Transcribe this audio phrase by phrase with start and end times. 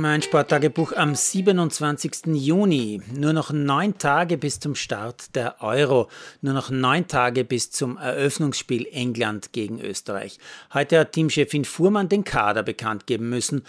[0.00, 2.28] Mein Sporttagebuch am 27.
[2.32, 3.02] Juni.
[3.14, 6.08] Nur noch neun Tage bis zum Start der Euro.
[6.40, 10.38] Nur noch neun Tage bis zum Eröffnungsspiel England gegen Österreich.
[10.72, 13.64] Heute hat Teamchefin Fuhrmann den Kader bekannt geben müssen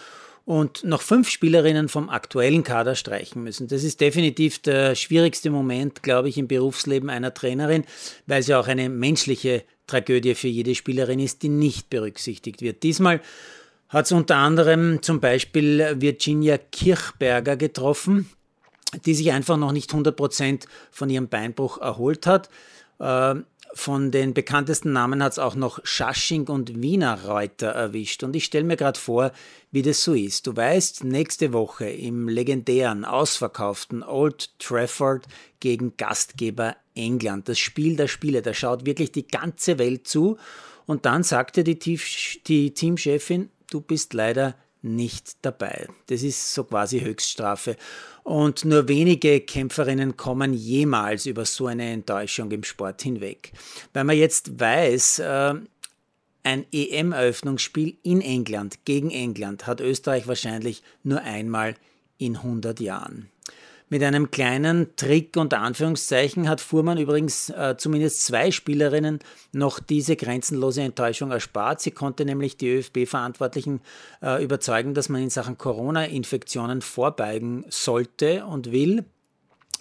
[0.45, 3.67] und noch fünf Spielerinnen vom aktuellen Kader streichen müssen.
[3.67, 7.83] Das ist definitiv der schwierigste Moment, glaube ich, im Berufsleben einer Trainerin,
[8.25, 12.83] weil ja auch eine menschliche Tragödie für jede Spielerin ist, die nicht berücksichtigt wird.
[12.83, 13.19] Diesmal
[13.91, 18.29] hat es unter anderem zum Beispiel Virginia Kirchberger getroffen,
[19.05, 22.49] die sich einfach noch nicht 100% von ihrem Beinbruch erholt hat.
[22.99, 23.35] Äh,
[23.73, 28.23] von den bekanntesten Namen hat es auch noch Schasching und Wiener Reuter erwischt.
[28.23, 29.31] Und ich stelle mir gerade vor,
[29.71, 30.45] wie das so ist.
[30.47, 35.25] Du weißt, nächste Woche im legendären, ausverkauften Old Trafford
[35.61, 37.47] gegen Gastgeber England.
[37.47, 40.37] Das Spiel der Spiele, da schaut wirklich die ganze Welt zu.
[40.85, 41.77] Und dann sagte die,
[42.47, 45.87] die Teamchefin, du bist leider nicht dabei.
[46.07, 47.77] Das ist so quasi Höchststrafe.
[48.23, 53.51] Und nur wenige Kämpferinnen kommen jemals über so eine Enttäuschung im Sport hinweg.
[53.93, 55.53] Weil man jetzt weiß, äh,
[56.43, 61.75] ein EM-Eröffnungsspiel in England gegen England hat Österreich wahrscheinlich nur einmal
[62.17, 63.29] in 100 Jahren.
[63.91, 69.19] Mit einem kleinen Trick unter Anführungszeichen hat Fuhrmann übrigens äh, zumindest zwei Spielerinnen
[69.51, 71.81] noch diese grenzenlose Enttäuschung erspart.
[71.81, 73.81] Sie konnte nämlich die ÖFB-Verantwortlichen
[74.21, 79.03] äh, überzeugen, dass man in Sachen Corona-Infektionen vorbeugen sollte und will.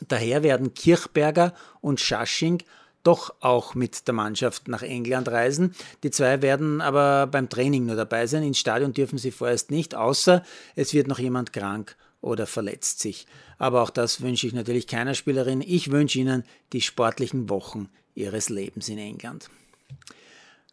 [0.08, 2.64] Daher werden Kirchberger und Schasching
[3.04, 5.72] doch auch mit der Mannschaft nach England reisen.
[6.02, 8.42] Die zwei werden aber beim Training nur dabei sein.
[8.42, 10.42] Ins Stadion dürfen sie vorerst nicht, außer
[10.74, 13.26] es wird noch jemand krank oder verletzt sich.
[13.58, 15.62] Aber auch das wünsche ich natürlich keiner Spielerin.
[15.66, 19.48] Ich wünsche Ihnen die sportlichen Wochen Ihres Lebens in England.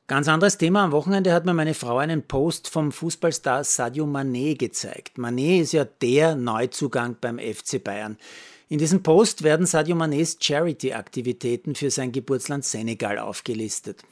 [0.07, 0.85] Ganz anderes Thema.
[0.85, 5.17] Am Wochenende hat mir meine Frau einen Post vom Fußballstar Sadio Mané gezeigt.
[5.17, 8.17] Mané ist ja der Neuzugang beim FC Bayern.
[8.69, 14.03] In diesem Post werden Sadio Manés Charity-Aktivitäten für sein Geburtsland Senegal aufgelistet.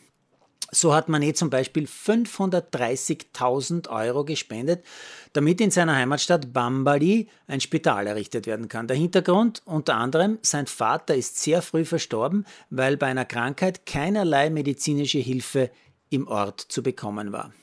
[0.76, 4.84] So hat Manet zum Beispiel 530.000 Euro gespendet,
[5.32, 8.90] damit in seiner Heimatstadt Bambali ein Spital errichtet werden kann.
[8.90, 14.50] Der Hintergrund unter anderem, sein Vater ist sehr früh verstorben, weil bei einer Krankheit keinerlei
[14.50, 15.72] medizinische Hilfe
[16.10, 17.54] im Ort zu bekommen war.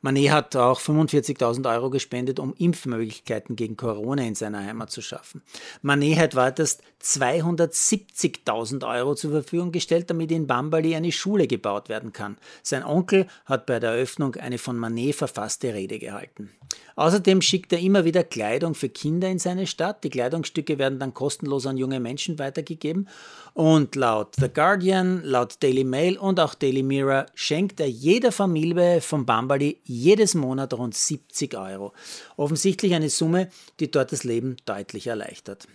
[0.00, 5.42] Manet hat auch 45.000 Euro gespendet, um Impfmöglichkeiten gegen Corona in seiner Heimat zu schaffen.
[5.82, 12.12] Manet hat weiters 270.000 Euro zur Verfügung gestellt, damit in Bambali eine Schule gebaut werden
[12.12, 12.38] kann.
[12.62, 16.50] Sein Onkel hat bei der Eröffnung eine von Manet verfasste Rede gehalten.
[16.96, 20.02] Außerdem schickt er immer wieder Kleidung für Kinder in seine Stadt.
[20.02, 23.08] Die Kleidungsstücke werden dann kostenlos an junge Menschen weitergegeben.
[23.54, 29.00] Und laut The Guardian, laut Daily Mail und auch Daily Mirror schenkt er jeder Familie
[29.00, 31.92] von Bambali jedes Monat rund 70 Euro.
[32.36, 33.48] Offensichtlich eine Summe,
[33.78, 35.68] die dort das Leben deutlich erleichtert.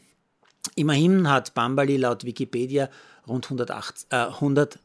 [0.75, 2.89] Immerhin hat Bambali laut Wikipedia
[3.27, 4.79] rund 108, äh, 100,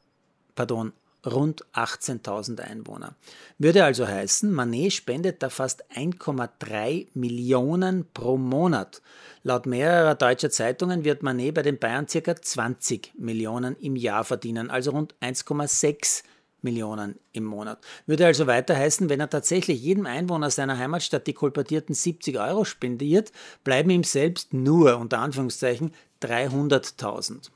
[0.54, 0.92] pardon,
[1.28, 3.14] rund 18.000 Einwohner.
[3.58, 9.02] Würde also heißen, Manet spendet da fast 1,3 Millionen pro Monat.
[9.42, 12.36] Laut mehrerer deutscher Zeitungen wird Manet bei den Bayern ca.
[12.36, 16.22] 20 Millionen im Jahr verdienen, also rund 1,6
[16.62, 17.78] Millionen im Monat.
[18.06, 22.64] Würde also weiter heißen, wenn er tatsächlich jedem Einwohner seiner Heimatstadt die kolportierten 70 Euro
[22.64, 23.32] spendiert,
[23.64, 27.50] bleiben ihm selbst nur unter Anführungszeichen 300.000.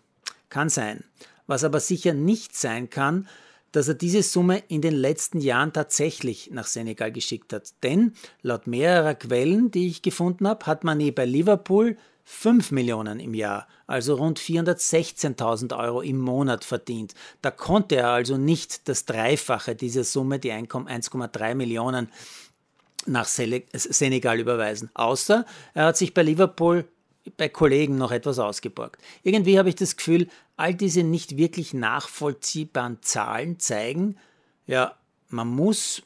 [0.49, 1.05] Kann sein.
[1.47, 3.29] Was aber sicher nicht sein kann,
[3.73, 7.73] dass er diese Summe in den letzten Jahren tatsächlich nach Senegal geschickt hat.
[7.83, 8.13] Denn
[8.43, 13.67] laut mehrerer Quellen, die ich gefunden habe, hat Mané bei Liverpool 5 Millionen im Jahr,
[13.89, 17.15] also rund 416.000 Euro im Monat verdient.
[17.41, 22.13] Da konnte er also nicht das Dreifache dieser Summe, die 1,3 Millionen,
[23.07, 24.91] nach Senegal überweisen.
[24.95, 25.45] Außer
[25.75, 26.85] er hat sich bei Liverpool
[27.37, 29.01] bei Kollegen noch etwas ausgeborgt.
[29.25, 30.29] Irgendwie habe ich das Gefühl,
[30.63, 34.17] all diese nicht wirklich nachvollziehbaren Zahlen zeigen,
[34.65, 34.97] ja,
[35.29, 36.03] man muss,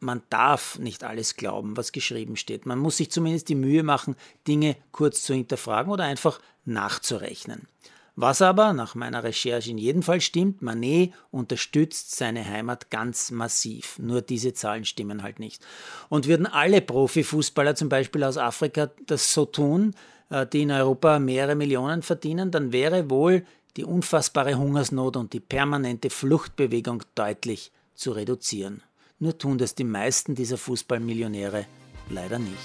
[0.00, 2.66] man darf nicht alles glauben, was geschrieben steht.
[2.66, 4.14] Man muss sich zumindest die Mühe machen,
[4.46, 7.68] Dinge kurz zu hinterfragen oder einfach nachzurechnen.
[8.16, 13.98] Was aber nach meiner Recherche in jedem Fall stimmt, Manet unterstützt seine Heimat ganz massiv.
[13.98, 15.64] Nur diese Zahlen stimmen halt nicht.
[16.10, 19.94] Und würden alle Profifußballer zum Beispiel aus Afrika das so tun,
[20.28, 25.40] äh, die in Europa mehrere Millionen verdienen, dann wäre wohl die unfassbare Hungersnot und die
[25.40, 28.82] permanente Fluchtbewegung deutlich zu reduzieren.
[29.18, 31.66] Nur tun das die meisten dieser Fußballmillionäre
[32.10, 32.56] leider nicht.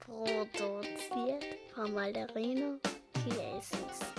[0.00, 1.44] Produziert
[1.74, 2.78] von Malderino
[3.24, 4.13] Chiesis.